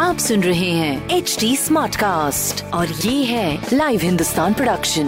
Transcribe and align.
आप 0.00 0.18
सुन 0.18 0.42
रहे 0.42 0.70
हैं 0.70 1.16
एच 1.16 1.36
डी 1.40 1.54
स्मार्ट 1.56 1.96
कास्ट 1.96 2.64
और 2.74 2.88
ये 3.04 3.22
है 3.24 3.68
लाइव 3.72 4.00
हिंदुस्तान 4.02 4.54
प्रोडक्शन 4.54 5.06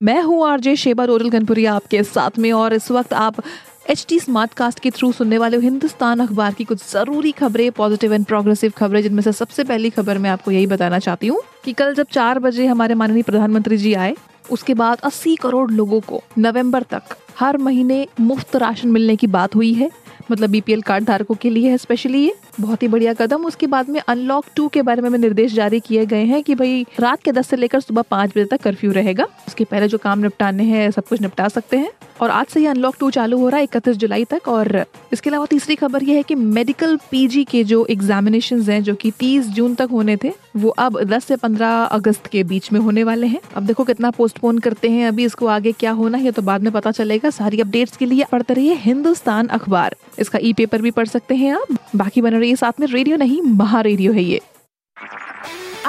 मैं 0.00 0.20
हूँ 0.22 0.46
आरजे 0.48 0.74
शेबा 0.76 1.04
रोरल 1.04 1.28
गनपुरी 1.30 1.64
आपके 1.68 2.02
साथ 2.04 2.38
में 2.38 2.50
और 2.52 2.74
इस 2.74 2.90
वक्त 2.90 3.12
आप 3.14 3.42
एच 3.90 4.04
टी 4.08 4.18
स्मार्ट 4.20 4.52
कास्ट 4.54 4.80
के 4.80 4.90
थ्रू 4.90 5.10
सुनने 5.12 5.38
वाले 5.38 5.56
हो 5.56 5.62
हिंदुस्तान 5.62 6.20
अखबार 6.20 6.52
की 6.54 6.64
कुछ 6.64 6.90
ज़रूरी 6.90 7.32
खबरें 7.32 7.70
पॉजिटिव 7.72 8.14
एंड 8.14 8.24
प्रोग्रेसिव 8.26 8.72
खबरें 8.76 9.02
जिनमें 9.02 9.22
से 9.22 9.32
सबसे 9.32 9.64
पहली 9.64 9.90
खबर 9.90 10.18
मैं 10.18 10.30
आपको 10.30 10.50
यही 10.50 10.66
बताना 10.66 10.98
चाहती 10.98 11.26
हूँ 11.26 11.40
कि 11.64 11.72
कल 11.72 11.94
जब 11.94 12.06
चार 12.12 12.38
बजे 12.38 12.66
हमारे 12.66 12.94
माननीय 12.94 13.22
प्रधानमंत्री 13.22 13.76
जी 13.76 13.94
आए 13.96 14.14
उसके 14.50 14.74
बाद 14.74 15.00
80 15.06 15.36
करोड़ 15.40 15.70
लोगों 15.70 16.00
को 16.02 16.22
नवंबर 16.38 16.82
तक 16.90 17.16
हर 17.40 17.56
महीने 17.58 18.06
मुफ़्त 18.20 18.56
राशन 18.56 18.88
मिलने 18.88 19.16
की 19.16 19.26
बात 19.26 19.54
हुई 19.54 19.72
है। 19.72 19.90
मतलब 20.30 20.50
बीपीएल 20.50 20.82
कार्ड 20.82 21.04
धारकों 21.04 21.34
के 21.34 21.50
लिए 21.50 21.70
है 21.70 21.78
स्पेशली 21.78 22.22
ये। 22.24 22.34
बहुत 22.60 22.82
ही 22.82 22.88
बढ़िया 22.88 23.14
कदम। 23.14 23.44
उसके 23.44 23.66
बाद 23.66 23.88
में 23.88 24.00
अनलॉक 24.00 24.44
टू 24.56 24.68
के 24.68 24.82
बारे 24.82 25.02
में 25.02 25.18
निर्देश 25.18 25.52
जारी 25.52 25.80
किए 25.80 26.04
गए 26.06 26.24
हैं 26.24 26.42
कि 26.42 26.54
भाई 26.54 26.86
रात 27.00 27.22
के 27.22 27.32
10 27.32 27.48
से 27.48 27.56
लेकर 27.56 27.80
सुबह 27.80 28.02
पाँच 28.02 28.30
बजे 28.30 28.44
तक 28.44 28.60
कर्फ्यू 28.60 28.92
रहेगा। 28.92 29.26
उसके 29.48 29.64
पहले 29.64 29.88
जो 29.88 29.98
काम 29.98 30.18
निपटाने 30.18 30.64
हैं, 30.64 30.90
सब 30.90 31.06
कुछ 31.08 31.20
निपटा 31.20 31.48
सकते 31.48 31.76
हैं। 31.76 31.90
और 32.20 32.30
आज 32.30 32.46
से 32.46 32.60
ही 32.60 32.66
अनलॉक 32.66 32.94
टू 33.00 33.10
चालू 33.10 33.38
हो 33.38 33.48
रहा 33.48 33.58
है, 33.58 33.64
इकतीस 33.64 33.96
जुलाई 33.96 34.24
तक 34.24 34.48
और 34.48 34.84
इसके 35.12 35.30
अलावा 35.30 35.46
तीसरी 35.46 35.74
खबर 35.74 36.02
यह 36.02 36.16
है 36.16 36.22
कि 36.22 36.34
मेडिकल 36.34 36.96
पीजी 37.10 37.44
के 37.44 37.62
जो 37.64 37.84
एग्जामिनेशन 37.90 38.60
हैं, 38.62 38.82
जो 38.82 38.94
कि 38.94 39.10
30 39.10 39.46
जून 39.48 39.74
तक 39.74 39.88
होने 39.92 40.16
थे, 40.16 40.32
वो 40.56 40.68
अब 40.78 41.00
10 41.04 41.24
से 41.24 41.36
15 41.36 41.84
अगस्त 41.84 42.26
के 42.26 42.42
बीच 42.44 42.72
में 42.72 42.80
होने 42.80 43.04
वाले 43.04 43.26
हैं। 43.26 43.40
अब 43.56 43.66
देखो 43.66 43.84
कितना 43.84 44.10
पोस्टपोन 44.10 44.58
करते 44.58 44.90
हैं, 44.90 45.08
अभी 45.08 45.24
इसको 45.24 45.46
आगे 45.46 45.72
क्या 45.72 45.90
होना 45.92 46.18
है 46.18 46.30
तो 46.30 46.42
बाद 46.42 46.62
में 46.62 46.72
पता 46.72 46.90
चलेगा। 46.90 47.30
सारी 47.30 47.60
अपडेट्स 47.60 47.96
के 47.96 48.06
लिए 48.06 48.24
पढ़ते 48.32 48.54
रहिए 48.54 48.74
हिंदुस्तान 48.74 49.46
अखबार। 49.48 49.96
इसका 50.18 50.38
ई 50.42 50.52
पेपर 50.52 50.82
भी 50.82 50.90
पढ़ 50.90 51.08
सकते 51.08 51.34
हैं 51.36 51.52
आप। 51.54 51.76
बाकी 51.96 52.22
बने 52.22 52.38
रहिए 52.38 52.56
साथ 52.56 52.80
में 52.80 52.86
रेडियो 52.86 53.16
नहीं 53.16 53.40
महा 53.42 53.80
रेडियो 53.80 54.12
है 54.12 54.22
ये। 54.22 54.40